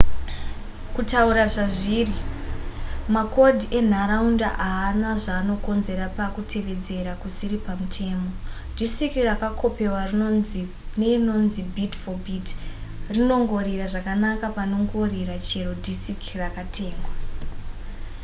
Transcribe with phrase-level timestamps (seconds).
[0.95, 2.17] kutaura zvazviri
[3.15, 8.29] makodhi enharaunda haana zvanokonzera pakutevedzera kusiri pamutemo
[8.77, 10.01] disiki rakakopewa
[10.99, 12.47] neinonzi bit-for-bit
[13.15, 17.11] rinongorira zvakanaka panongorira chero dhisiki rakatengwa